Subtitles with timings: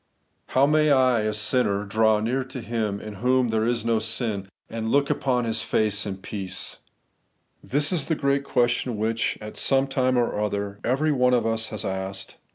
[0.49, 3.99] TTOW may I, a sinner, draw near to Him in *—* whom there is no
[3.99, 6.77] sin, and look upon His face in peace?
[7.63, 11.67] This is the great question which, at some time or other, every one of us
[11.67, 12.37] has asked.